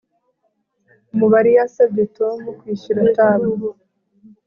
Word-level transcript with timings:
Umubari 1.13 1.51
yasabye 1.57 2.03
Tom 2.17 2.37
kwishyura 2.59 3.01
tab 3.15 3.41